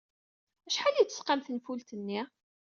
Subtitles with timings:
[0.67, 2.21] Acḥal ay d-tesqam tenfult-nni?